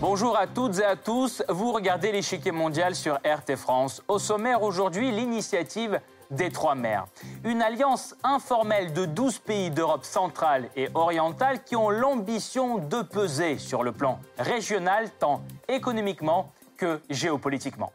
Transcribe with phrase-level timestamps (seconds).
[0.00, 4.02] Bonjour à toutes et à tous, vous regardez l'échiquier mondial sur RT France.
[4.08, 6.00] Au sommaire aujourd'hui, l'initiative
[6.32, 7.06] des Trois Mers.
[7.44, 13.58] Une alliance informelle de 12 pays d'Europe centrale et orientale qui ont l'ambition de peser
[13.58, 17.92] sur le plan régional tant économiquement que géopolitiquement.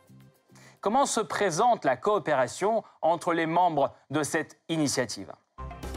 [0.79, 5.33] Comment se présente la coopération entre les membres de cette initiative?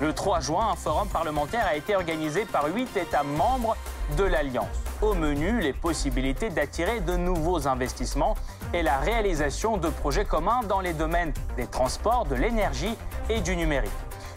[0.01, 3.77] Le 3 juin, un forum parlementaire a été organisé par huit États membres
[4.17, 4.67] de l'Alliance.
[5.03, 8.37] Au menu, les possibilités d'attirer de nouveaux investissements
[8.75, 12.97] et la réalisation de projets communs dans les domaines des transports, de l'énergie
[13.29, 13.91] et du numérique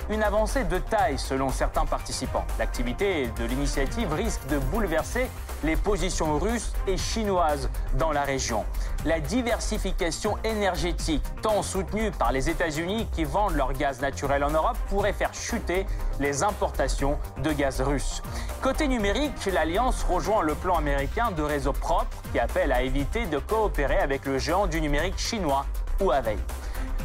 [0.10, 2.46] une avancée de taille selon certains participants.
[2.60, 5.30] L'activité de l'initiative risque de bouleverser
[5.64, 8.66] les positions russes et chinoises dans la région.
[9.06, 14.78] La diversification énergétique, tant soutenue par les États-Unis qui vendent leur gaz naturel en Europe,
[14.90, 15.86] pourrait faire chuter
[16.20, 18.22] les importations de gaz russe.
[18.62, 23.40] Côté numérique, l'Alliance rejoint le plan américain de réseau propre qui appelle à éviter de
[23.40, 25.66] coopérer avec le géant du numérique chinois
[26.00, 26.38] Huawei.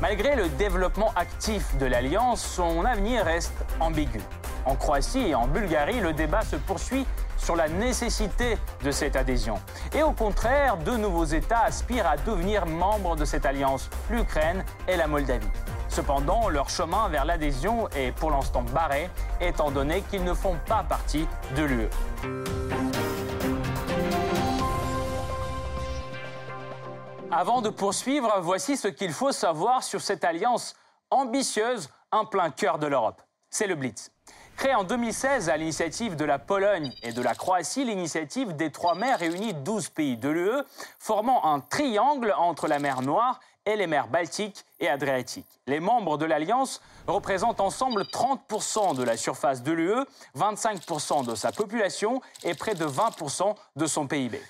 [0.01, 4.21] Malgré le développement actif de l'Alliance, son avenir reste ambigu.
[4.65, 7.05] En Croatie et en Bulgarie, le débat se poursuit
[7.37, 9.57] sur la nécessité de cette adhésion.
[9.93, 14.97] Et au contraire, deux nouveaux États aspirent à devenir membres de cette alliance, l'Ukraine et
[14.97, 15.51] la Moldavie.
[15.89, 19.11] Cependant, leur chemin vers l'adhésion est pour l'instant barré,
[19.41, 21.27] étant donné qu'ils ne font pas partie
[21.57, 21.89] de l'UE.
[27.41, 30.75] Avant de poursuivre, voici ce qu'il faut savoir sur cette alliance
[31.09, 33.23] ambitieuse en plein cœur de l'Europe.
[33.49, 34.11] C'est le Blitz.
[34.57, 38.97] Créé en 2016 à l'initiative de la Pologne et de la Croatie, l'initiative des trois
[38.97, 40.65] mers réunit 12 pays de l'UE,
[40.99, 45.61] formant un triangle entre la mer Noire et les mers Baltiques et Adriatiques.
[45.69, 50.05] Les membres de l'Alliance représentent ensemble 30% de la surface de l'UE,
[50.37, 54.41] 25% de sa population et près de 20% de son PIB.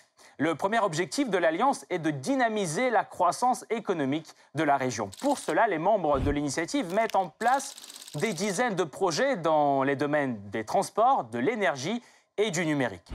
[0.40, 5.10] Le premier objectif de l'Alliance est de dynamiser la croissance économique de la région.
[5.20, 7.74] Pour cela, les membres de l'initiative mettent en place
[8.14, 12.00] des dizaines de projets dans les domaines des transports, de l'énergie
[12.36, 13.10] et du numérique.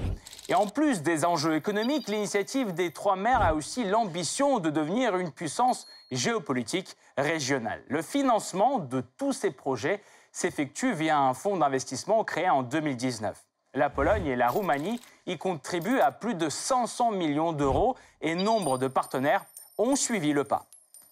[0.50, 5.16] Et en plus des enjeux économiques, l'initiative des Trois Mers a aussi l'ambition de devenir
[5.16, 7.82] une puissance géopolitique régionale.
[7.88, 10.04] Le financement de tous ces projets
[10.34, 13.42] s'effectue via un fonds d'investissement créé en 2019.
[13.76, 18.78] La Pologne et la Roumanie y contribuent à plus de 500 millions d'euros et nombre
[18.78, 19.46] de partenaires
[19.80, 20.68] ont suivi le pas.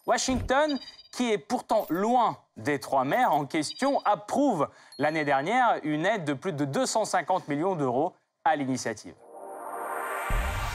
[0.05, 0.77] Washington,
[1.11, 4.67] qui est pourtant loin des trois mers en question, approuve
[4.99, 8.13] l'année dernière une aide de plus de 250 millions d'euros
[8.45, 9.15] à l'initiative.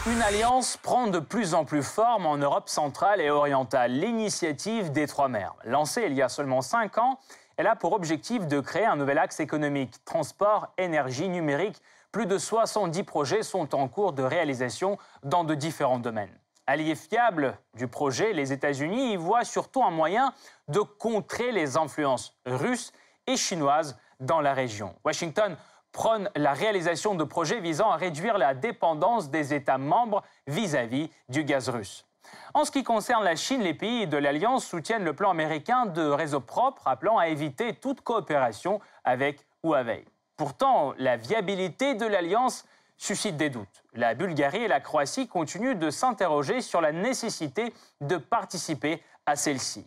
[0.08, 5.06] Une alliance prend de plus en plus forme en Europe centrale et orientale, l'initiative des
[5.06, 5.54] trois mers.
[5.64, 7.18] Lancée il y a seulement cinq ans,
[7.56, 11.80] elle a pour objectif de créer un nouvel axe économique, transport, énergie, numérique.
[12.12, 16.36] Plus de 70 projets sont en cours de réalisation dans de différents domaines.
[16.66, 20.32] Allié fiable du projet, les États-Unis y voient surtout un moyen
[20.68, 22.92] de contrer les influences russes
[23.26, 24.94] et chinoises dans la région.
[25.04, 25.56] Washington
[25.92, 31.10] prône la réalisation de projets visant à réduire la dépendance des États membres vis-à-vis -vis
[31.28, 32.05] du gaz russe.
[32.54, 36.02] En ce qui concerne la Chine, les pays de l'Alliance soutiennent le plan américain de
[36.02, 40.04] réseau propre, appelant à éviter toute coopération avec Huawei.
[40.36, 42.64] Pourtant, la viabilité de l'Alliance
[42.96, 43.84] suscite des doutes.
[43.94, 49.86] La Bulgarie et la Croatie continuent de s'interroger sur la nécessité de participer à celle-ci.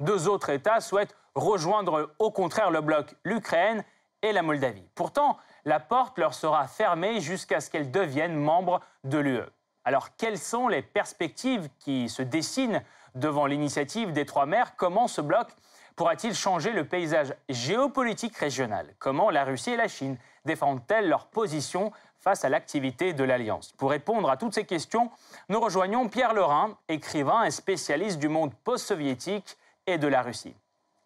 [0.00, 3.84] Deux autres États souhaitent rejoindre au contraire le bloc l'Ukraine
[4.22, 4.88] et la Moldavie.
[4.94, 9.42] Pourtant, la porte leur sera fermée jusqu'à ce qu'elles deviennent membres de l'UE.
[9.86, 12.82] Alors, quelles sont les perspectives qui se dessinent
[13.14, 15.46] devant l'initiative des Trois Mers Comment ce bloc
[15.94, 18.92] pourra-t-il changer le paysage géopolitique régional?
[18.98, 23.74] Comment la Russie et la Chine défendent-elles leur position face à l'activité de l'Alliance?
[23.78, 25.08] Pour répondre à toutes ces questions,
[25.48, 29.56] nous rejoignons Pierre Lorrain, écrivain et spécialiste du monde post-soviétique
[29.86, 30.56] et de la Russie.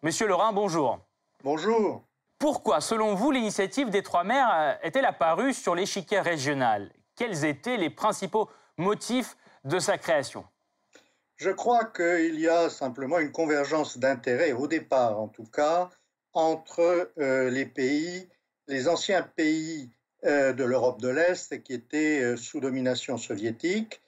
[0.01, 0.97] Monsieur Lorrain, bonjour.
[1.43, 2.01] Bonjour.
[2.39, 6.91] Pourquoi, selon vous, l'initiative des Trois Mers est-elle apparue sur l'échiquier régional?
[7.15, 8.49] Quels étaient les principaux
[8.81, 10.43] motif de sa création
[11.37, 15.89] Je crois qu'il y a simplement une convergence d'intérêts, au départ en tout cas,
[16.33, 18.27] entre euh, les pays,
[18.67, 19.89] les anciens pays
[20.25, 24.01] euh, de l'Europe de l'Est qui étaient euh, sous domination soviétique,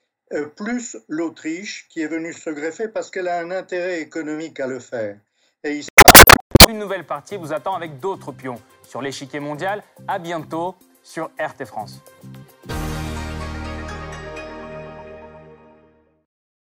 [0.55, 4.79] plus l'Autriche qui est venue se greffer parce qu'elle a un intérêt économique à le
[4.79, 5.19] faire.
[5.63, 5.81] Et
[6.67, 9.83] Une nouvelle partie vous attend avec d'autres pions sur l'échiquier mondial.
[10.07, 12.01] À bientôt sur RT France.